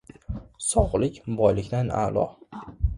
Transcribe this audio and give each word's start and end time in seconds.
Sog‘lik— 0.69 1.21
boylikdan 1.43 1.95
a’lo. 2.03 2.29